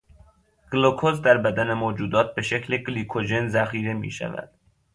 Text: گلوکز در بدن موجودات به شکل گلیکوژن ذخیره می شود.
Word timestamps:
گلوکز 0.71 1.21
در 1.21 1.37
بدن 1.37 1.73
موجودات 1.73 2.35
به 2.35 2.41
شکل 2.41 2.77
گلیکوژن 2.77 3.47
ذخیره 3.47 3.93
می 3.93 4.11
شود. 4.11 4.49